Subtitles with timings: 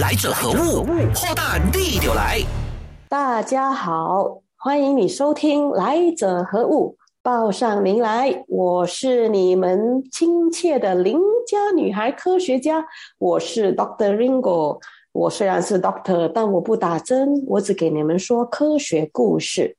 [0.00, 0.84] 来者何物？
[1.12, 2.38] 破蛋地就来！
[3.08, 12.84] 大家好，欢迎你收听《来者何物》，报上名来，我是你们亲切的邻家女孩科学家，
[13.18, 14.78] 我是 Doctor Ringo。
[15.10, 19.76] 我虽然是 Doctor，但我不打针，我只给你们说科学故事。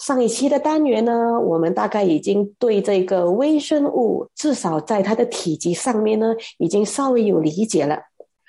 [0.00, 7.96] 上一期的单元呢，我们大概已经对这个微生物，至少在它的体积上面呢，已经稍微有理解了。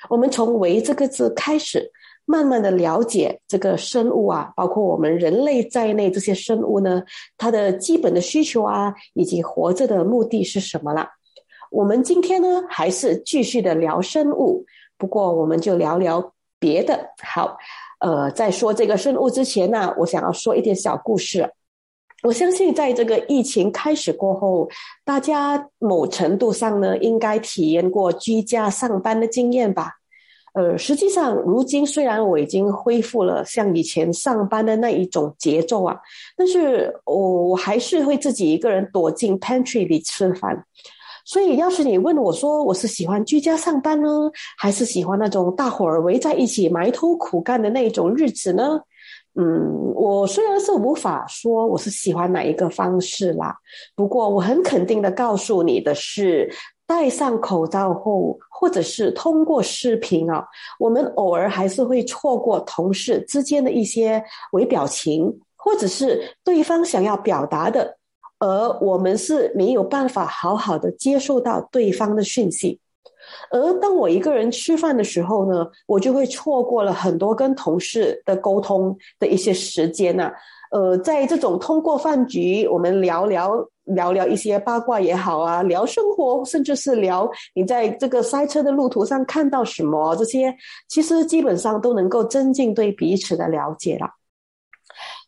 [0.10, 1.92] 我们从“为”这个字开始，
[2.26, 7.04] 慢慢的了解这个生物啊，包括我们人类在内这些生物呢，
[7.38, 11.08] 它的基本的需求啊，以及活着的目的是什么了。
[11.72, 14.66] 我们今天呢，还是继续的聊生物，
[14.98, 17.10] 不过我们就聊聊别的。
[17.22, 17.58] 好，
[18.00, 21.52] 呃，在说这个生物之前呢，我想要说一点小故事。
[22.24, 24.68] 我相信，在这个疫情开始过后，
[25.06, 29.97] 大家某程度上呢，应该体验过居家上班的经验吧。
[30.54, 35.96] 呃，实际上，如今虽然我已经恢复了像以前上班的那一种节奏啊，
[36.36, 40.66] 但是我我还是会自己一个人躲进 pantry 里吃饭。
[41.26, 44.08] 所以，要是你问我说我是喜欢居家上班呢，
[44.58, 48.80] 还是喜欢那种大伙儿围在一起埋头苦干的那种日子呢？
[49.40, 53.56] 嗯，我虽然是无法说我是喜欢哪一个方式啦，
[53.94, 56.50] 不过我很肯定的告诉你的是，
[56.88, 60.48] 戴上口罩后，或者是通过视频啊，
[60.80, 67.98] 我们偶尔还是会错过同事之间的一些微表情，或者是对方想要表达的，
[68.40, 72.80] 而我们是没有办法好好的接受到对方的讯息。
[73.52, 80.32] 而当我一个人吃饭的时候呢，我就会错过了很多跟同事的沟通的一些时间呐。
[80.72, 83.52] 呃，在这种通过饭局，我们聊聊
[83.88, 90.56] 聊聊一些八卦也好啊，聊生活，甚至是聊你在这个塞车的路途上看到什么，这些
[90.88, 94.08] 其实基本上都能够增进对彼此的了解了。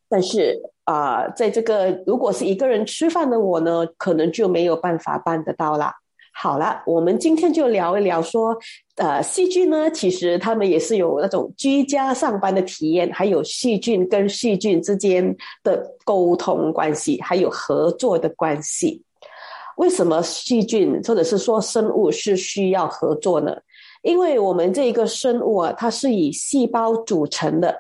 [0.08, 5.96] 但是啊，在这个如果是一个人吃饭的我呢，可能就没有办法办得到啦。
[6.42, 8.58] 好了，我们今天就聊一聊说，
[8.96, 15.36] 呃，细菌呢，其实他们也是有那种居家上班的体验，还有细菌跟细菌之间
[15.66, 19.04] 的沟通关系，还有合作的关系。
[19.76, 23.58] 为什么细菌或者是说生物是需要合作呢？
[24.02, 27.76] 因为我们这一个生物啊，它是以细胞组成的，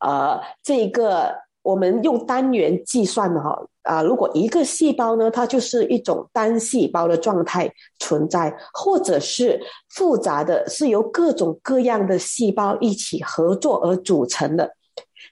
[0.00, 3.58] 呃，这一个我们用单元计算的哈。
[3.82, 7.68] 啊，如果一个细胞呢，它就是一种单细胞的状态
[7.98, 14.70] 存在，或者是复杂的，是由各种各样的细胞一起合作而组成的。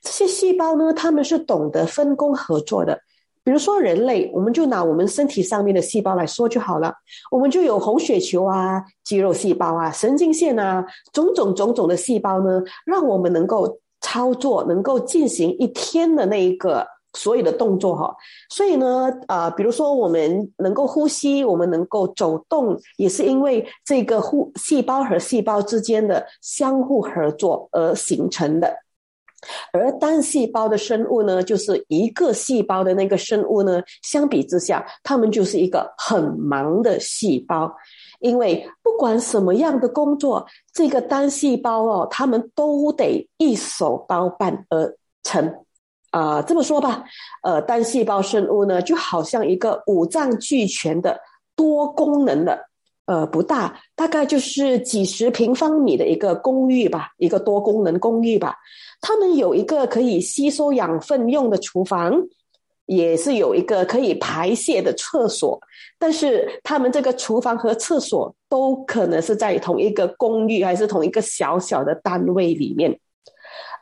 [0.02, 2.98] 这些细胞呢，他们是懂得分工合作的。
[3.44, 6.92] 比如说人类，我们就拿我们身体上面的细胞来说就好了，
[7.30, 16.86] 我们就有红血球啊、肌肉细胞啊、神经线啊，种种种种的细胞呢，让我们能够操作，能够进行一天的那一个。
[17.14, 18.14] 所有的动作哈，
[18.50, 28.72] 所以呢，啊，比如说我们能够呼吸，我们能够走动，也是因为这个互细胞和细胞之间的相互合作而形成的。
[29.72, 37.74] 而单细胞的生物呢，就是一个细胞的那个生物呢，相比之下，它们就是一个很忙的细胞，
[38.20, 45.64] 因为不管什么样的工作，这个单细胞哦，他们都得一手包办而成。
[46.10, 47.04] 啊，这么说吧，
[47.44, 51.20] 呃，单细胞生物呢，就好像一个五脏俱全的
[51.54, 52.66] 多功能的，
[53.06, 58.56] 呃，不大，大概就是几十平方米的一个公寓吧，一个多功能公寓吧。
[59.00, 62.12] 他们有一个可以吸收养分用的厨房，
[62.90, 65.60] 也是有一个可以排泄的厕所，
[65.96, 72.98] 但是他们这个厨房和厕所都可能是在同一个公寓，还是同一个小小的单位里面。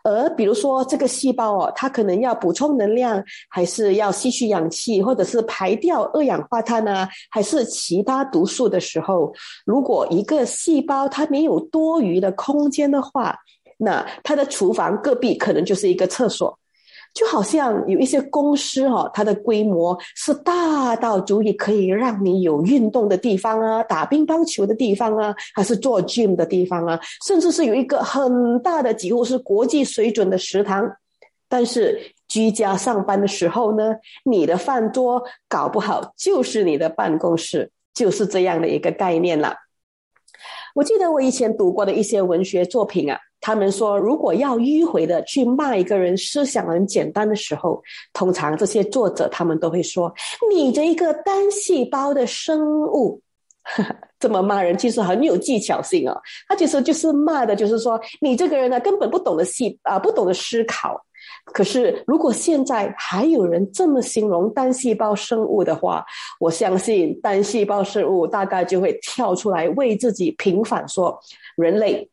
[0.05, 9.33] 而比如说，这个细胞哦，它可能要补充能量，还是要吸取氧气，或者是排掉二氧化碳呢，还是其他毒素的时候，
[9.65, 13.35] 如果一个细胞它没有多余的空间的话，
[13.79, 16.59] 那它的厨房隔壁可能就是一个厕所。
[17.15, 30.89] 就好像有一些公司哦，它的规模是大到足以可以让你有运动的地方啊，打乒乓球的地方啊，还是做 gym 的地方啊，甚至是有一个很大的，几乎是国际水准的食堂。
[31.49, 39.57] 但是居家上班的时候呢，你的饭桌搞不好就是你的办公室，就是这样的一个概念了。
[40.75, 43.19] 我记得我以前读过的一些文学作品啊。
[43.49, 50.13] 他们说，如果要迂回的去骂一个人思想很简单的时候，通常这些作者他们都会说
[50.53, 53.23] ：“你这一个单细胞的生物。
[54.21, 56.15] ”这么骂人，其实很有技巧性啊。
[56.47, 61.03] 他其实就是骂的，就是说你这个人呢，根本不懂得细啊，不懂得思考。
[61.47, 66.05] 可是，如果现在还有人这么形容单细胞生物的话，
[66.39, 71.19] 我相信单细胞生物大概就会跳出来为自己平反，说
[71.57, 72.11] ：“人类，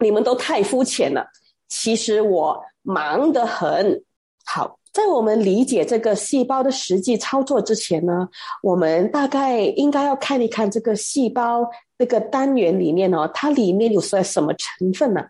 [0.00, 1.26] 你们都太肤浅了。
[1.68, 4.02] 其实我忙得很。”
[4.46, 8.26] 好，在我们理解这个细胞的实际操作之前呢，
[8.62, 11.68] 我们大概应该要看一看这个细胞
[11.98, 15.22] 那个单元里面哦，它里面有些什么成分呢？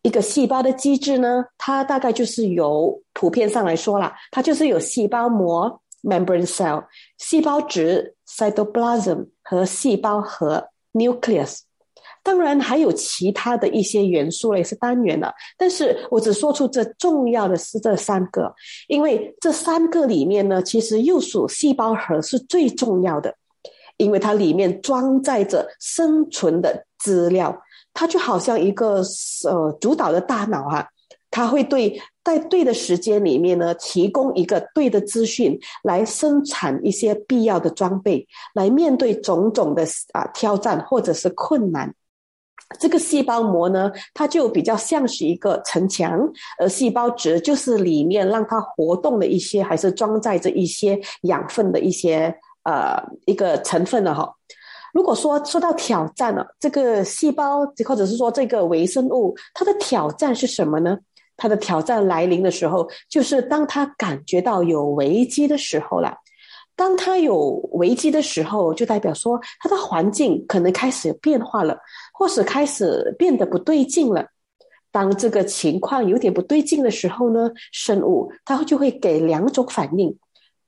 [0.00, 6.84] 一个细胞的机制呢，它大概就是由普遍上来说啦，它就是有细胞膜 （membrane cell）、
[7.18, 11.65] 细胞质 （cytoplasm） 和细胞核 （nucleus）。
[12.26, 18.52] 当然还有其他的一些元素类是单元的，但是我只说出这重要的是这三个，
[18.88, 23.32] 因为这三个里面呢，其实又属细胞核是最重要的，
[23.96, 27.62] 因为它里面装载着生存的资料。
[27.94, 29.02] 它就好像一个
[29.48, 30.88] 呃主导的大脑哈，
[31.30, 41.94] 它会对在对的时间里面呢，提供一个对的资讯，来生产一些必要的装备，来面对种种的啊挑战或者是困难。
[42.80, 46.20] 这个细胞膜呢，它就比较像是一个城墙，
[46.58, 52.34] 而细胞质就是里面让它活动的一些，还是装载着一些养分的一些
[52.64, 54.30] 呃一个成分的哈。
[54.92, 60.98] 如果说说到挑战了，这个细胞或者是说这个微生物，它的挑战是什么呢？
[61.36, 66.16] 它的挑战来临的时候，就是当它感觉到有危机的时候了。
[66.76, 67.36] 当它有
[67.72, 71.76] 危机的时候，就代表说它的环境可能开始变化了，
[72.12, 74.26] 或是开始变得不对劲了。
[74.92, 80.16] 当这个情况有点不对劲的时候呢，生物它就会给两种反应：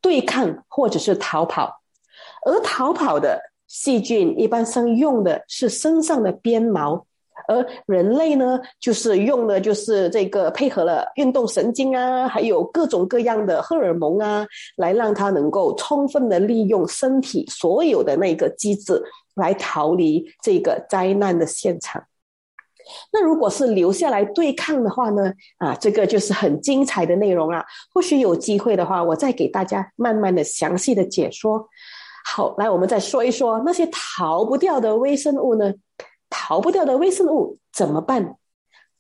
[0.01, 1.83] 对抗或者是逃跑。
[2.45, 3.41] 而逃跑的。
[3.71, 7.05] 细菌一般上用的是身上的鞭毛，
[7.47, 14.47] 而人类呢，就是用的就是这个配合了运动神经啊，还有各种各样的荷尔蒙啊，
[14.77, 19.03] 来让它能够充分的利用身体所有的那个机制
[19.35, 22.03] 来逃离这个灾难的现场。
[23.13, 25.31] 那如果是留下来对抗的话呢？
[25.59, 27.63] 啊，这个就是很精彩的内容啊！
[27.93, 31.69] 或许有机会的话，我再给大家慢慢的详细的解说。
[32.25, 35.71] 好，来，我们再说一说那些逃不掉的微生物呢？
[36.31, 38.37] 逃不掉的微生物怎么办？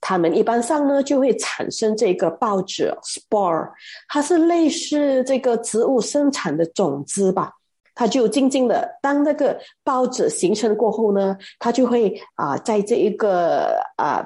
[0.00, 3.70] 它们一般上呢就会产生这个孢子 （spore），
[4.08, 7.52] 它是类似这个植物生产的种子吧？
[7.96, 14.24] 它就静静的，当那个孢子形成过后呢，它就会啊，在这一个啊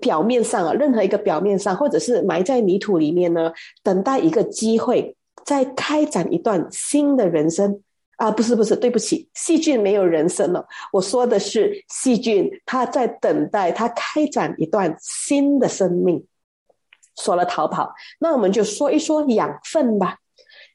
[0.00, 3.52] 表面上啊，任何一个表面上，或者是埋在泥土里面呢，
[3.82, 5.14] 等待一个机会，
[5.44, 7.82] 再开展一段新的人生。
[8.20, 10.62] 啊，不是不是，对不起，细菌没有人生了。
[10.92, 16.22] 我说的是细菌，它在等待它开展一段新的生命。
[17.16, 20.18] 说了逃跑，那我们就说一说养分吧。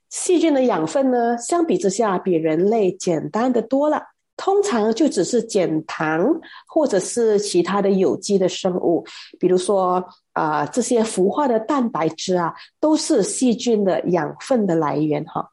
[0.10, 4.02] 细菌的养分呢，相比之下比人类简单的多了，
[4.36, 9.06] 通常就只是减糖或者是其他的有机的生物，
[9.40, 10.04] 比如说
[10.34, 15.52] 啊这些孵化的蛋白质啊，都是细菌的养分的来源哈。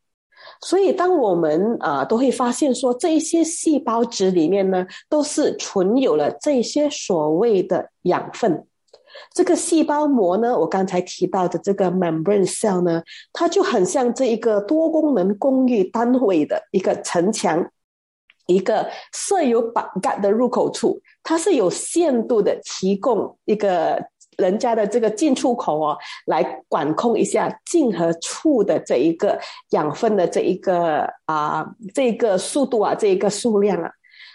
[0.64, 8.64] 所以，当我们啊都会发现说，这一些细胞质里面呢，都是存有了这些所谓的养分。
[9.35, 13.02] 这个细胞膜呢，我刚才提到的这个 membrane cell 呢，
[13.33, 17.69] 它就很像这一个多功能公寓单位的一个城墙，
[18.47, 24.12] 一个设有板盖的入口处，它是有限度的提供一个。
[24.39, 25.97] 人家的这个进出口哦，
[26.27, 29.39] 来管控一下进和出的这一个
[29.71, 33.91] 养分的这一个啊，这个速度啊，这一个数量啊。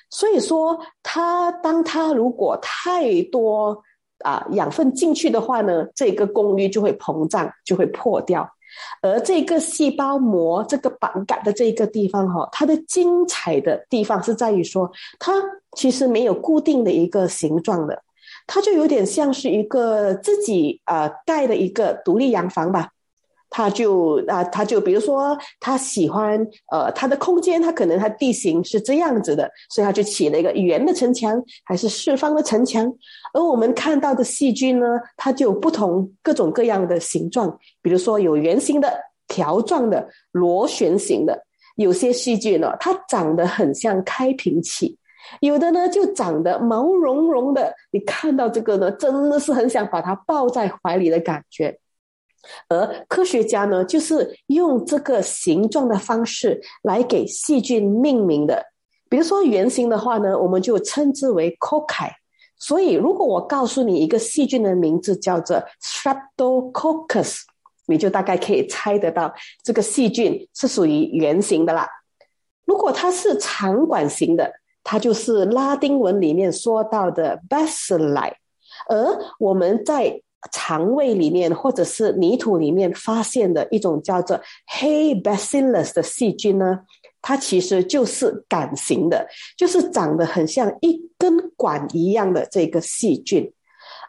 [0.10, 3.84] 所以说，它当它如果太多
[4.24, 8.50] 啊养分进去的话呢，这个功率就会膨胀，就会破掉。
[9.02, 15.34] 而这个细胞膜这个板杆的这一个地方哈，它的精彩的地方是在于说，它
[15.76, 18.04] 其实没有固定的一个形状的。
[18.48, 22.90] 它就有点像是一个自己呃盖的一个独立洋房吧，
[23.50, 26.40] 他就啊他就比如说他喜欢
[26.72, 32.90] 呃他的空间，他可能他地形是这样子的，所以他就起了一个圆的城墙，还是四方的城墙。
[33.34, 34.86] 而我们看到的细菌呢，
[35.18, 41.44] 它就不同各种各样的形状，比如说有圆形的、条状的、螺旋形的，
[41.76, 44.98] 有些细菌呢，它长得很像开瓶器。
[45.42, 51.80] 有的呢，就长得毛茸茸的，你看到这个呢，真的是很想把它抱在怀里的感觉。
[52.70, 58.66] 而科学家呢，就是用这个形状的方式来给细菌命名的。
[59.10, 62.10] 比如说圆形的话呢，我们就称之为 cocci。
[62.60, 67.42] 所以，如果我告诉你一个细菌的名字叫做 Streptococcus，
[67.86, 69.32] 你就大概可以猜得到
[69.64, 71.88] 这个细菌是属于圆形的啦。
[72.66, 74.52] 如果它是长管型的，
[74.90, 78.32] 它就是拉丁文里面说到的 Bacilli。
[78.88, 80.22] 而我们在
[80.54, 86.80] 肠胃里面或者是泥土里面发现的一种叫做黑 Bacillus 的细菌呢？
[87.22, 89.28] 它其实就是杆形的，
[89.58, 93.52] 就是长得很像一根管一样的这个细菌，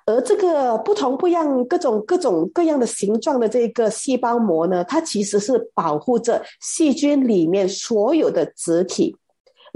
[0.06, 9.16] 而这个不同不样、各种各种各样的形状的这个细胞膜呢，它其实是保护着细菌里面所有的子体。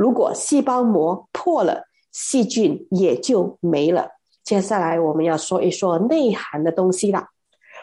[0.02, 4.08] 如果细胞膜破了，细菌也就没了。
[4.42, 7.28] 接下来我们要说一说内涵的东西啦。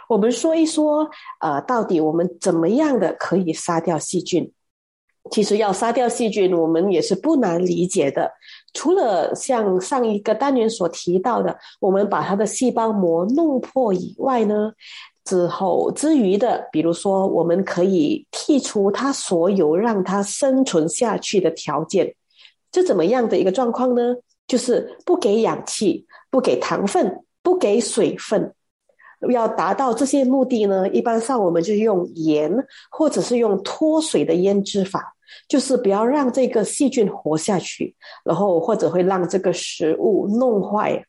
[0.10, 1.10] 我们说一说，
[1.40, 4.52] 呃，到底我们怎么样的可以杀掉细菌？
[5.32, 8.34] 其实要杀掉细菌，我们也是不难理解的。
[8.74, 14.74] 除了像上一个单元所提到的，我们把它的细胞膜弄破以外呢，
[15.30, 22.16] 之后之余的，比如说，我们可以剔除它所有让它生存下去的条件。
[22.72, 24.16] 这怎么样的一个状况呢？
[24.48, 28.56] 就是不给氧气，不给糖分，不给水分。
[29.30, 32.52] 要达到这些目的呢，一般上我们就用盐，
[32.90, 35.16] 或者是用脱水的腌制法。
[35.48, 37.96] 就是不要让这个细菌活下去，
[38.26, 41.06] 然后或者会让这个食物弄坏。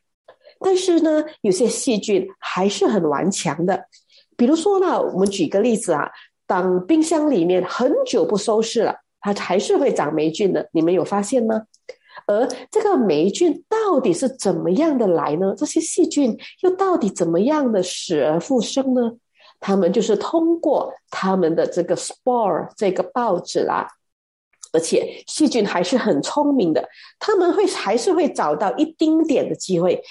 [0.59, 3.85] 但是呢，有些细菌还是很顽强的。
[4.41, 6.09] 比如说呢，我们举个例子啊，
[6.47, 10.67] 当冰箱里面很久不收拾了，它还是会长霉菌的。
[10.71, 11.61] 你们有发现吗？
[12.25, 15.53] 而这个霉菌到底是怎么样的来呢？
[15.55, 19.11] 这些细菌又到底怎么样的死而复生呢？
[19.59, 23.87] 他们就是通过他们的这个 spore 这个报纸啦。
[24.73, 30.01] 而且细菌还是很聪明的，他们会还是会找到一丁点的机会，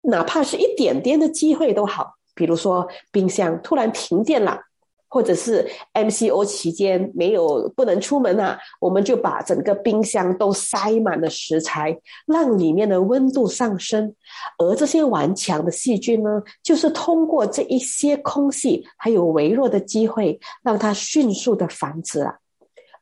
[0.00, 2.15] 哪怕是一点点的机会都好。
[2.36, 4.60] 比如说冰箱突然停电了，
[5.08, 14.14] 或者是 MCO 期间没有不能出门啊，我们就把整个冰箱都塞满了食材，让里面的温度上升。
[14.58, 22.36] 而这些顽强的细菌呢，就是通过这一些空隙还有微弱的机会，让它迅速的繁殖啊。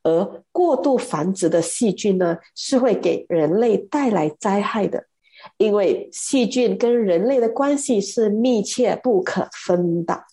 [0.05, 5.07] 而过度繁殖的细菌呢，是会给人类带来灾害的，
[5.57, 10.25] 因为细菌跟人类的关系是密切不可分的。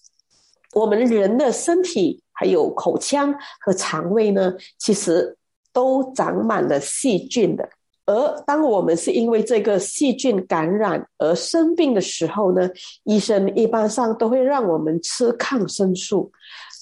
[0.73, 5.37] 我们人的身体还有口腔和肠胃呢，其实
[5.73, 7.69] 都长满了细菌的。
[8.05, 12.69] 而当我们是因为这个细菌感染而生病的时候呢，
[13.03, 16.31] 医生一般上都会让我们吃抗生素。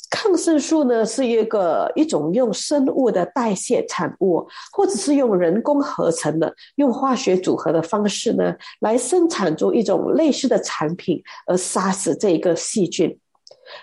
[0.09, 13.17] 抗生素呢是一个一种用生物的代谢产物，或者是用人工合成的、用化学组合的方式呢来生产出一种类似的产品，而杀死这个细菌。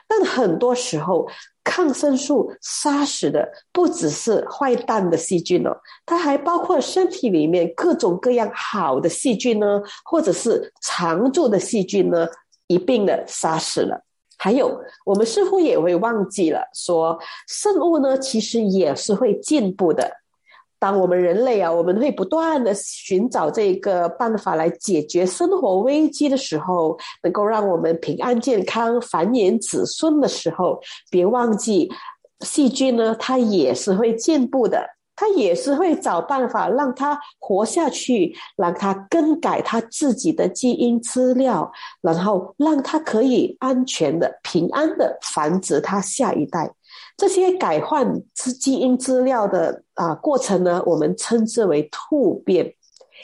[0.08, 1.28] 但很多时候，
[1.62, 5.70] 抗生素杀死的不只是坏蛋的细菌哦，
[6.04, 12.26] 它还包括身体里面各种各样好的细菌呢，或者是常驻的细菌呢，
[12.66, 14.02] 一并的杀死了。
[14.36, 20.10] 还有，我们似乎也会忘记了说，生物呢其实也是会进步的。
[20.78, 30.78] 当我们人类啊，我们会不断的寻找这个办法来解决生活危机的时候，能够让我们平安健康、繁衍子孙的时候，
[31.10, 31.90] 别忘记
[32.40, 34.95] 细菌呢，它也是会进步的。
[35.16, 46.70] 他也是会找办法让他活下去，让他更改他自己的基因资料，然后让他可以安全的、平安的繁殖他下一代。
[47.16, 52.74] 这些改换基基因资料的啊过程呢，我们称之为突变。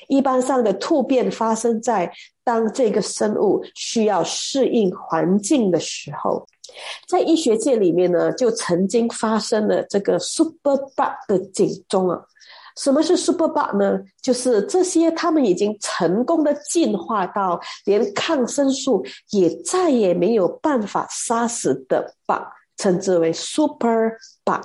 [0.09, 2.11] 一般上的突变发生在
[2.43, 6.47] 当这个生物需要适应环境的时候。
[7.07, 12.21] 在医学界里面呢，就曾经发生了这个 super bug 的警钟啊。
[12.79, 14.00] 什么是 super bug 呢？
[14.23, 22.41] 就是这些他们已经成功的进化到连抗生素也再也没有办法杀死的 bug，
[22.79, 24.11] 称之为 super
[24.43, 24.62] bug。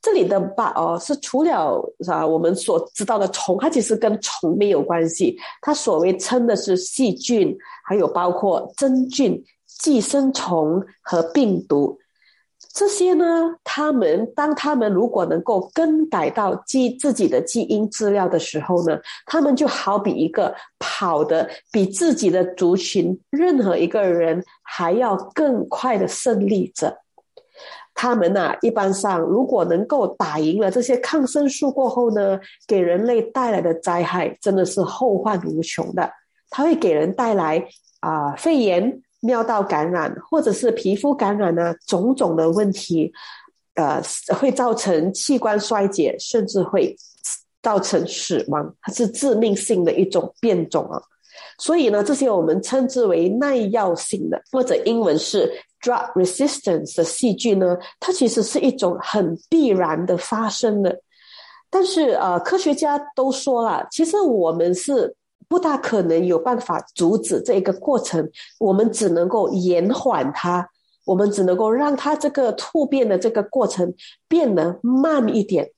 [0.00, 5.36] 这里的 bug 哦，是除了啊我们所知道的虫，它其实跟虫没有关系。
[5.60, 7.52] 它所谓称的是细菌，
[7.84, 9.42] 还有包括真菌。
[9.82, 11.98] 寄生虫和病毒，
[12.72, 18.96] 这些呢，他们当他们如果能够更改到基自己的基因资料的时候呢，
[19.26, 26.96] 他们就好比一个跑的比自己的族群任何一个人还要更快的胜利者。
[27.94, 36.10] 他们呢，一般上如果能够打赢了这些抗生素过后呢，给人类带来的灾害真的是后患无穷的。
[36.48, 37.66] 它会给人带来
[38.00, 43.12] 啊肺炎、尿道感染，或者是皮肤感染呢，种种的问题，
[43.74, 44.02] 呃，
[44.38, 46.96] 会造成器官衰竭，甚至会
[47.62, 48.74] 造成死亡。
[48.82, 51.00] 它是致命性的一种变种啊。
[51.58, 61.00] 所以呢，这些我们称之为耐药性的，或者英文是 drug resistance 的细菌呢，它其实是一种很必然的发生的。
[61.70, 65.14] 但是呃，科学家都说了，其实我们是
[65.52, 68.26] 不大可能有办法阻止这个过程，
[68.58, 70.66] 我们只能够延缓它，
[71.04, 73.92] 我们只能够让它这个突变的这个过程
[74.26, 75.70] 变得慢一点。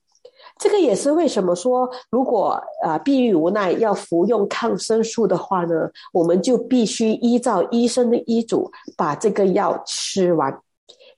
[0.61, 10.57] 这个也是为什么说，如果啊，避于无奈要服用抗生素的话呢，我们就必须依照医生的医嘱把这个药吃完，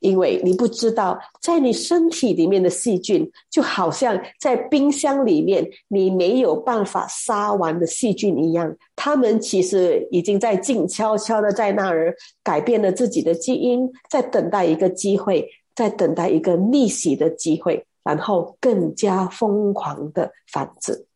[0.01, 17.85] 因为你不知道，在你身体里面的细菌，就好像在冰箱里面你没有办法杀完的细菌一样，他们其实已经在静悄悄的在那儿改变了自己的基因，在等待一个机会，在等待一个逆袭的机会。
[18.07, 21.07] 然后更加疯狂的繁殖，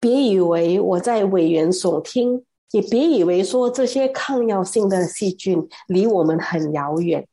[0.00, 7.26] 别以为我在危言耸听，也别以为说这些抗药性的细菌离我们很遥远。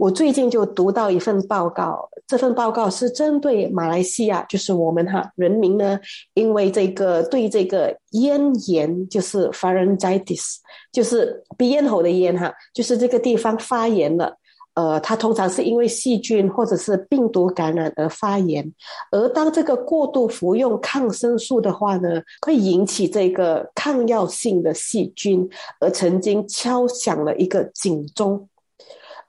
[0.00, 6.00] 我最近就读到一份报告，这份报告是针对马来西亚，就是我们哈人民呢，
[6.32, 8.40] 因为这个对这个咽
[8.70, 10.56] 炎，就是 pharyngitis，
[10.90, 14.34] 就是鼻咽喉的咽哈，就是这个地方发炎了。
[14.72, 18.72] 呃，它通常是因为细菌或者是病毒感染而发炎，
[19.10, 25.46] 而当这个过度服用抗生素的话呢，会引起这个抗药性的细菌，
[25.78, 28.48] 而曾经敲响了一个警钟。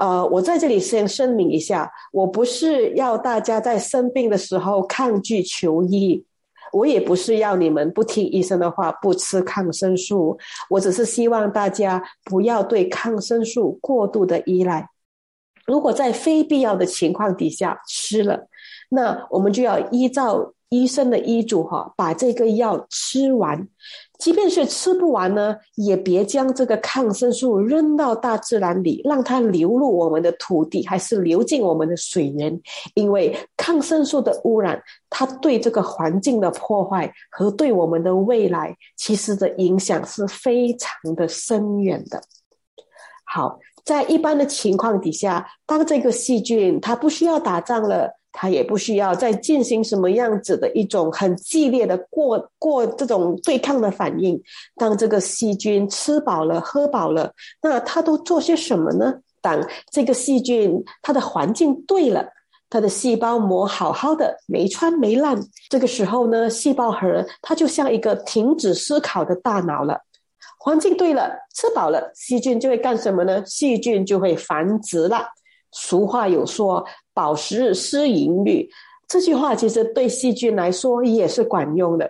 [0.01, 6.25] 呃，我在这里先声明一下，我不是要大家在生病的时候抗拒求医，
[6.73, 10.35] 我也不是要你们不听医生的话不吃抗生素，
[10.71, 14.89] 我只是希望大家不要对抗生素过度的依赖。
[15.67, 18.47] 如果在非必要的情况底下吃了，
[18.89, 23.67] 那我们就要依照医生的医嘱哈，把这个药吃完。
[24.17, 32.61] 即便是吃不完呢，也别将这个抗生素扔到大自然里，让它流入我们的土地，还是流进我们的水源。
[32.93, 42.21] 因为抗生素的污染，它对这个环境的破坏和对我们的未来，其实的影响是非常的深远的。
[43.25, 43.59] 好。
[43.83, 54.41] 在一般的情况底下，当这个细菌它不需要打仗了，它也不需要再进行什么样子的一种很激烈的过过这种对抗的反应。
[54.75, 59.19] 当这个细菌吃饱了、喝饱了，那它都做些什么呢？
[59.41, 62.27] 当这个细菌它的环境对了，
[62.69, 69.99] 它的细胞膜好好的没穿没烂，这个时候呢，细胞核它就像一个停止思考的大脑了。
[70.59, 73.43] 环境对了，吃饱了，细菌就会干什么呢？
[73.47, 75.27] 细菌就会繁殖了。
[75.71, 76.85] 俗话有说
[77.21, 78.67] “饱食思淫欲”，
[79.07, 82.09] 这句话其实对细菌来说也是管用的。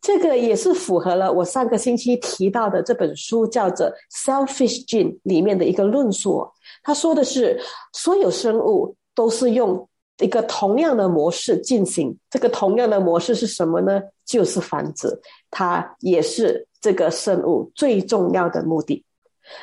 [0.00, 3.86] 这个也是符合了我上个星期提到的这本书叫做
[4.24, 6.44] 《Selfish Gene》里面的一个论述。
[6.82, 7.60] 他说的是，
[7.92, 12.16] 所有生物都是用一个同样的模式进行。
[12.30, 14.02] 这个同样的模式是什么呢？
[14.26, 15.20] 就是繁殖。
[15.50, 16.66] 它也是。
[16.80, 19.04] 这个生物最重要的目的。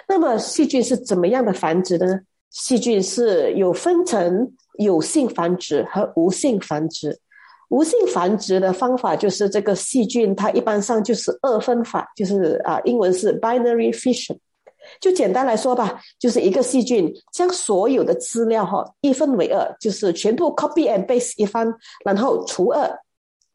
[0.05, 2.19] 那么细菌是怎么样的繁殖的呢？
[2.49, 7.19] 细菌是有分成有性繁殖和无性繁殖。
[7.69, 14.37] 无性繁殖的方法就是这个细菌它一般上就是二分法，就是啊，英文是 binary fission。
[15.01, 21.73] 就简单来说吧，就是一个细菌将所有的资料哈一分为二，就是全部 copy and paste 一番，
[22.05, 22.99] 然后除二。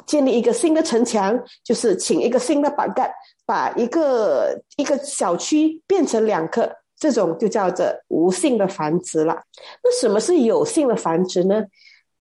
[0.07, 3.15] 建立一个新的城墙，就是请一个新的板盖，
[3.47, 9.35] 把一个一个小区变成两个，这种就叫做无性的繁殖了。
[9.83, 11.65] 那什么是有性的繁殖呢？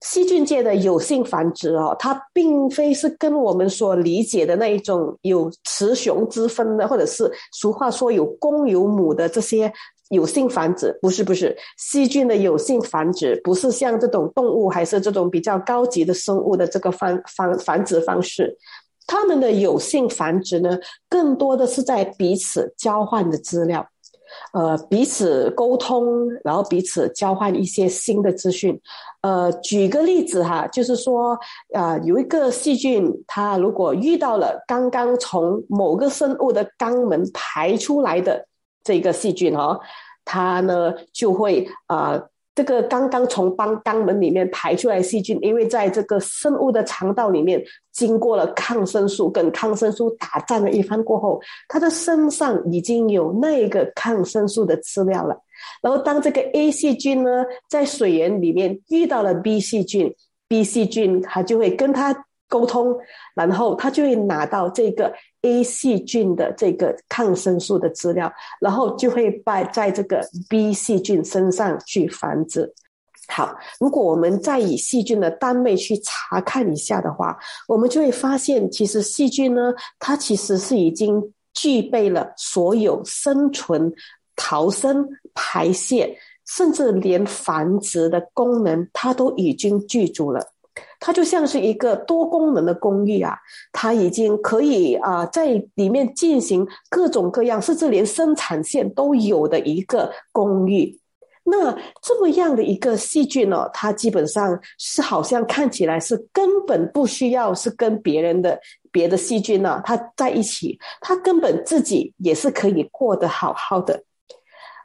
[0.01, 9.71] 细菌界的有性繁殖哦，它并非是跟我们所理解的那一种有雌雄之分的，或者是俗话说有公有母的这些。
[10.09, 18.55] 有性繁殖不是不是细菌的有性繁殖，不是像这种动物还是这种比较高级的生物的这个繁繁繁殖方式。
[19.07, 20.77] 它们的有性繁殖呢，
[21.09, 23.87] 更多的是在彼此交换的资料，
[24.53, 28.79] 呃，彼此沟通，然后彼此交换一些新的资讯。
[29.21, 31.37] 呃，举个例子哈，就是说，
[31.73, 38.47] 啊，有一个细菌，它如果遇到了刚刚从某个生物的肛门排出来的
[38.83, 39.79] 这个细菌哦。
[40.25, 42.17] 它呢就会啊
[42.55, 55.35] 这个刚刚从肛肛门里面排出来细菌，因为在这个生物的肠道里面经过了抗生素跟抗生素打战了一番过后，它的身上已经有那个抗生素的资料了。
[55.81, 60.13] 然后当这个 A 细菌呢在水源里面遇到了 B 细菌
[60.47, 62.95] ，B 细菌它就会跟它沟通，
[63.35, 65.13] 然后它就会拿到这个。
[65.43, 72.73] A 细菌的这个抗生素的资料，然后就会在在这个 B 细菌身上去繁殖。
[73.27, 83.93] 好，如果我们再以细菌的单位去查看一下的话，我们就会发现，其实细菌呢，它其实是已经具备了所有生存、
[84.35, 90.52] 逃生、排泄，甚至连繁殖的功能，它都已经具足了。
[91.05, 93.37] 它就像是一个多功能的公寓啊，
[93.73, 100.97] 它已经可以啊在里面进行各种各样，甚至连生产线都有的一个公寓。
[101.43, 108.57] 那这么样的一个细菌呢，它基本上是好像看起来是根本不需要是跟别人的
[108.89, 114.01] 别的细菌呢，它在一起，它根本自己也是可以过得好好的。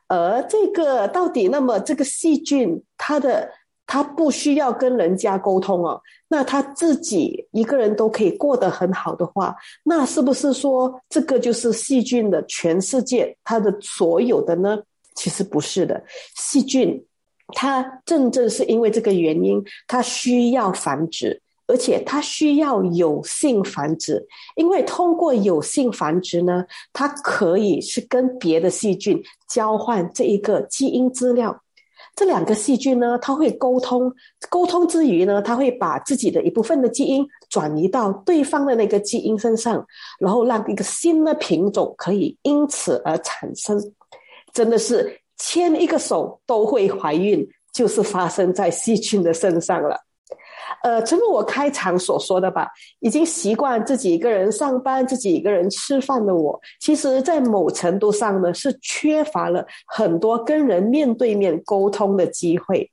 [0.08, 3.48] 而这个到底那么这个细菌它的。
[3.88, 5.98] 他不需要跟人家沟通哦，
[6.28, 14.78] 那他自己一个人都可以过得很好的话，那是不是说这个就是细菌的全世界，它的所有的呢？
[15.14, 16.04] 其实不是的，
[16.36, 17.02] 细菌
[17.54, 24.22] 它正正是因为这个原因，它需要繁殖，而且它需要有性繁殖，
[24.54, 31.62] 因为通过有性繁殖呢，它可以是跟别的细菌交换这一个基因资料。
[32.18, 34.12] 这两个细菌呢，它会沟通，
[34.50, 39.86] 沟通之余呢，它会把自己的一部分的基因转移到对方的那个基因身上，
[40.18, 43.80] 然后让一个新的品种可以因此而产生。
[44.52, 49.96] 真的是牵一个手都会怀孕，就是发生在细菌的身上了。
[50.82, 52.68] 呃，正如我开场所说的吧，
[53.00, 62.90] 已经习惯自己一个人上班、自己一个人吃饭的我，其实，在某程度上呢，是缺乏了很多跟人面对面沟通的机会。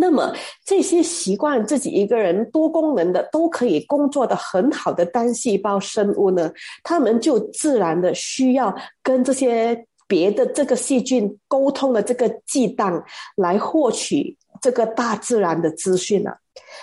[0.00, 0.32] 那么，
[0.64, 6.52] 这些习惯自己一个人多功能的都可以工作的很好的单细胞生物呢，
[6.84, 8.72] 他们就自然的需要
[9.02, 13.02] 跟这些别的这个细菌沟通的这个忌惮，
[13.34, 16.38] 来获取这个大自然的资讯了。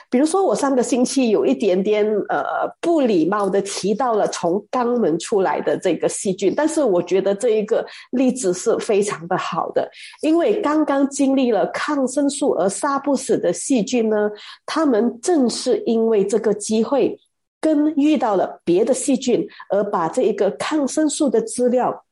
[0.09, 2.43] 比如说，我上个星期有一点点呃
[2.79, 9.89] 不礼貌的提到了从肛门出来的这个细菌，但是我觉得这一个例子是非常的好的，
[10.21, 14.29] 因为刚刚经历了抗生素而杀不死的细菌呢，
[14.65, 17.19] 他们正是因为这个机会
[17.59, 22.05] 跟遇到了别的细菌，而把这一个抗生素的资料。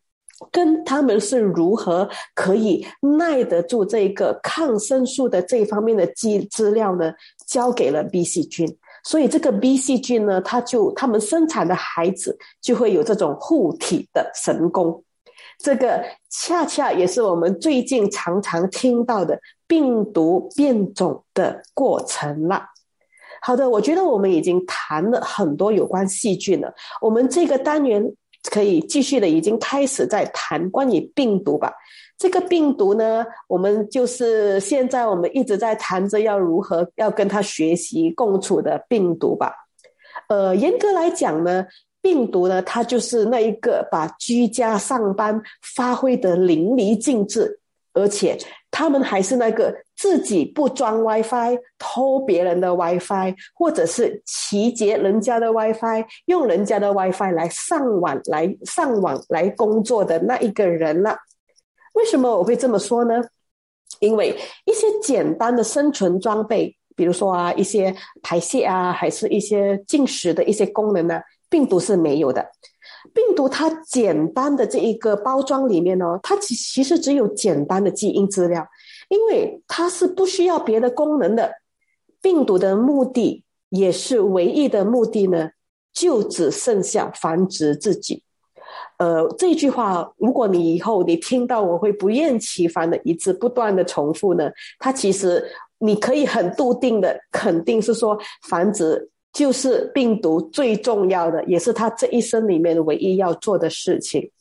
[0.52, 2.86] 跟他们是如何可以
[3.18, 7.14] 耐得住这个抗生素的这方面的资资料呢？
[7.46, 15.04] 交给了 B 细菌，所以这个 B 细菌呢，它就他们生产的孩子就会有这种护体的神功。
[15.60, 22.66] 这个恰恰也是我们最近常常听到的病毒变种的过程了。
[23.42, 26.74] 好的，我觉得我们已经谈了很多有关细菌了。
[27.02, 28.16] 我们这个单元。
[28.50, 31.74] 可以继续的，已经开始在谈关于病毒吧。
[32.18, 39.54] 这个病毒呢，我们就是现在我们一直在谈着要如何要跟它学习共处的病毒吧。
[40.30, 41.66] 呃，严格来讲呢，
[42.02, 45.42] 病毒呢，它就是那一个把居家上班
[45.76, 47.60] 发挥的淋漓尽致，
[47.94, 48.38] 而且。
[48.76, 61.16] 他们还是那个自己不装 WiFi 偷别人的 WiFi，或者是骑劫人家的 WiFi，用人家的 WiFi 来上网、来上网、来工作的那一个人了。
[61.94, 63.22] 为什么我会这么说呢？
[64.00, 72.44] 因为一些简单的生存装备，比如说啊，一些排泄啊，还是一些进食的一些功能呢，病毒是没有的。
[73.14, 78.66] 病毒它简单的这一个包装里面呢，它其其实只有简单的基因资料，
[79.10, 81.52] 因为它是不需要别的功能的。
[82.22, 85.50] 病毒的目的也是唯一的目的呢，
[85.92, 88.24] 就只剩下繁殖自己。
[88.98, 95.44] 呃，这句话如果你以后你听到，我会不厌其烦的一直不断的重复呢，它其实
[95.80, 99.10] 你可以很笃定的肯定是说繁殖。
[99.34, 104.32] 就是病毒最重要的，也是他这一生里面唯一要做的事情。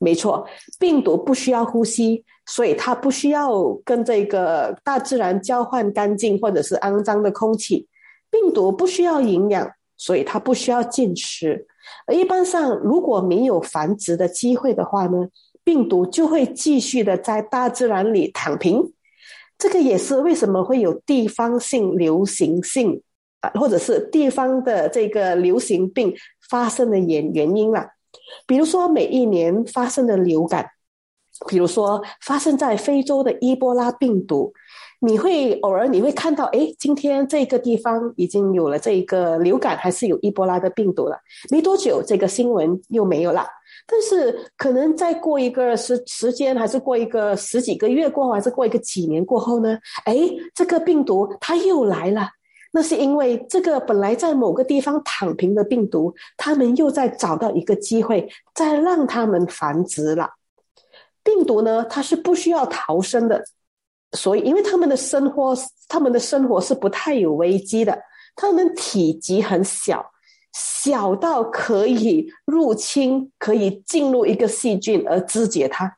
[0.00, 0.46] 没错，
[0.78, 7.86] 病毒不需要呼吸，所以它不需要跟这个大自然交换干净或者是肮脏的空气。
[8.30, 11.66] 病毒不需要营养，所以它不需要进食。
[12.06, 15.28] 而一般上，如果没有繁殖的机会的话呢，
[15.62, 18.92] 病毒就会继续的在大自然里躺平。
[19.58, 23.02] 这个也是为什么会有地方性流行性
[23.40, 26.14] 啊，或者是地方的这个流行病
[26.48, 27.90] 发生的原原因啦。
[28.46, 30.70] 比如说每一年发生的流感，
[31.48, 34.52] 比如说发生在非洲的伊波拉病毒。
[35.02, 41.16] 你会偶尔你会看到，哎，今天这个地方已经有了这个流感，还是有伊波拉的病毒了？
[41.50, 43.46] 没多久，这个新闻又没有了。
[43.86, 49.78] 但是可能再过一个时时间，还是过一个十几个月过后，还是过一个几年过后呢？
[50.04, 50.14] 哎，
[50.54, 52.28] 这个病毒它又来了。
[52.72, 60.30] 那是因为这个本来在某个地方躺平的病毒，他们又在找到一个机会，再让他们繁殖了。
[61.22, 63.44] 病毒呢，它是不需要逃生的。
[64.12, 65.54] 所以，因为他们的生活，
[65.88, 67.96] 他们的生活是不太有危机的。
[68.34, 70.12] 他们体积很小，
[70.52, 75.96] 小到可以入侵、可以进入一个细菌而肢解它。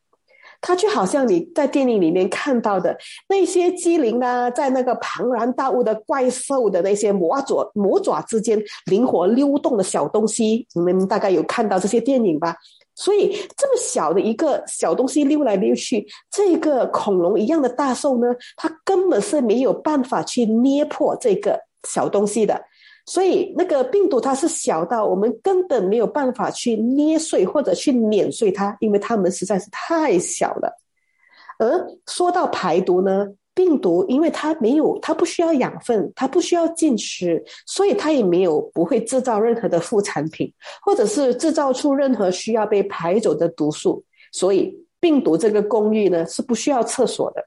[0.63, 2.97] 它就好像你在电影里面看到的
[3.29, 12.57] 那些机灵啊，在那个庞然大物的怪兽的那些魔爪、魔爪之间灵活溜动的小东西，你们大概有看到这些电影吧？
[12.95, 22.63] 所以这么小的一个小东西溜来溜去，这个恐龙一样的大兽呢，它根本是没有办法去捏破这个小东西的。
[23.07, 30.81] 所以那个病毒它是小到我们根本没有办法去捏碎或者去碾碎它，因为它们实在是太小了。
[31.59, 33.29] 而说到排毒呢？
[33.55, 44.03] 病毒，因为它没有，它不需要养分，它不需要进食，所以它也没有不会制造任何的副产品，或者是制造出任何需要被排走的毒素。
[44.33, 47.45] 所以病毒这个公寓呢是不需要厕所的，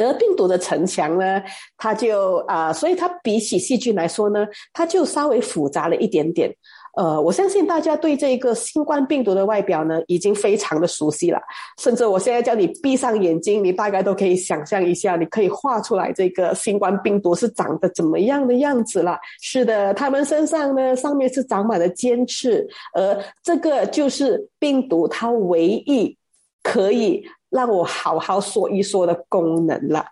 [0.00, 1.42] 而病毒的城墙呢，
[1.76, 6.54] 它就啊，所以它比起细菌来说呢，它就稍微复杂了一点点。
[6.96, 11.40] 呃，我相信大家对这个新冠病毒的外表呢，已经非常的熟悉了。
[11.80, 19.18] 甚至我现在叫你闭上眼睛，你大概都可以想象一下，你可以画出来这个新冠病毒是长得怎么样的样子了。
[19.42, 26.16] 是的，他们身上呢，上面是长满了尖刺，而这个就是病毒它唯一
[26.62, 30.04] 可以让我好好说一说的功能了。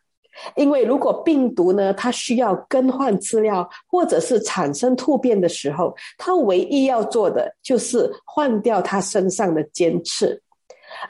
[0.57, 10.41] 因为如果病毒呢，它需要更换资料或者是产生突变的时候，它唯一要做的就是换掉它身上的尖刺，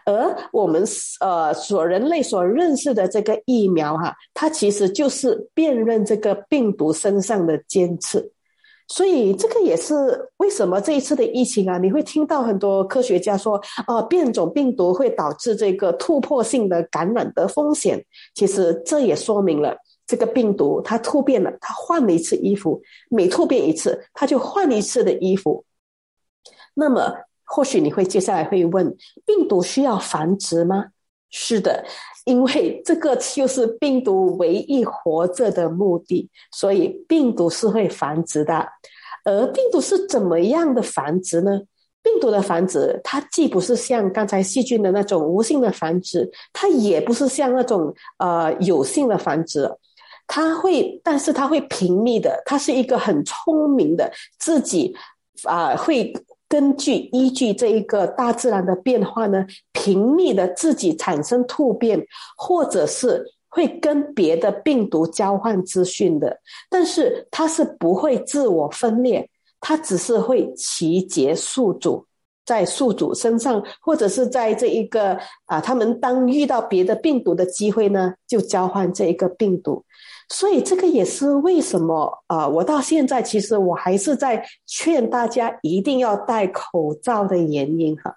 [0.05, 0.83] 而我们
[1.21, 8.33] 呃所人类所认识的这个疫苗哈，它其实就是辨认这个病毒身上的尖刺。
[8.89, 9.95] 所以这个也是
[10.39, 18.05] 为什么这一次的疫情啊，你会听到很多科学家说，哦，变种病毒会导致这个突破性的感染的风险。
[18.35, 25.65] 其实这也说明了这个病毒它突变了，它换了一次衣服，每突变一次，它就换一次的衣服。
[26.75, 27.15] 那么
[27.45, 30.87] 或许你会接下来会问，病毒需要繁殖吗？
[31.33, 31.85] 是的。
[32.25, 38.65] 因为这个就是病毒唯一活着的目的，所以病毒是会繁殖的。
[39.25, 41.63] 而病毒是怎么样的繁殖呢？
[42.01, 49.69] 病毒的繁殖，它既不是像刚才细菌的那种无性的繁殖，它也不是像那种呃有性的繁殖。
[50.29, 54.95] 它会，但是它会频密的，它是一个很聪明的，自己
[55.43, 56.13] 啊会。
[56.49, 59.47] 根据依据这一个大自然的变化呢，
[59.83, 66.39] 频密的自己产生突变，或者是会跟别的病毒交换资讯的，
[66.71, 69.29] 但是它是不会自我分裂，
[69.61, 72.07] 它只是会集结宿主
[72.47, 79.85] 在宿主身上，或者是在这一个啊，他们当遇到别的病毒的机会呢，就交换这一个病毒。
[80.29, 82.49] 所以这个也是为什么啊？
[82.49, 88.15] 我到现在其实我还是在劝大家一定要戴口罩的原因哈。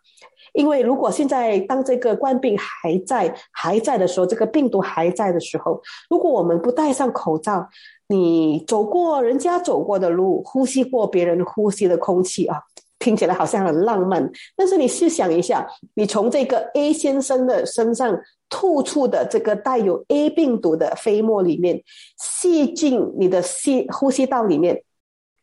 [0.55, 7.67] 因为如果现在当这个冠病还在还在的时候，这个病毒还在的时候，如果我们不戴上口罩，
[8.07, 12.59] 你走过人家走过的路，呼吸过别人呼吸的空气啊，
[12.97, 14.31] 听起来好像很浪漫。
[14.55, 18.19] 但是你试想一下，你从这个 A 先生的身上。
[18.47, 21.81] 吐出的这个带有 A 病毒的飞沫里面，
[22.21, 24.83] 吸进你的吸呼吸道里面，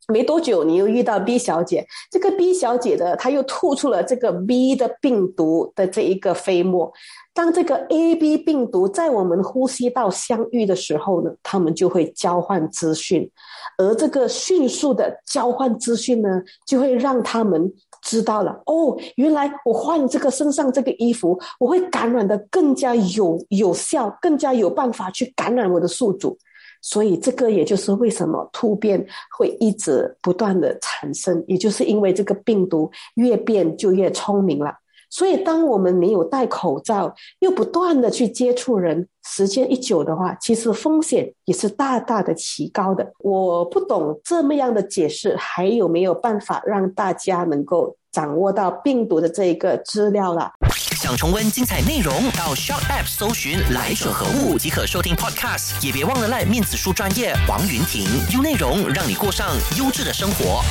[0.09, 6.93] 没多久你又遇到 B 小姐，这个 B 小姐的她又吐出了这个 B 的病毒的这一个飞沫。
[7.35, 13.31] 当这个 A、B 病毒在我们呼吸道相遇的时候呢，他们就会交换资讯，
[13.79, 16.29] 而这个迅速的交换资讯呢，
[16.67, 17.73] 就会让他们。
[18.05, 26.37] 知道了哦，原来我换这个身上这个衣服，我会感染的更加有有效，更加有办法去感染我的宿主，
[26.83, 29.07] 所以这个也就是为什么突变
[29.39, 34.75] 会一直不断的产生，也就是因为这个病毒越变就越聪明了。
[35.09, 43.13] 所以，当我们没有戴口罩，又不断的去接触人，时间一久的话，其实风险也是大大的提高的。
[43.19, 50.53] 我不懂这么样的解释，还有没有办法让大家能够掌握到病毒的这一个资料了？
[50.97, 55.85] 想重温精彩内容，到 s h o p App 搜寻“来者何物”即可收听 Podcast。
[55.85, 59.49] 也别忘了赖面子书专业王云婷，用内容让你过上
[59.79, 60.63] 优质的生活。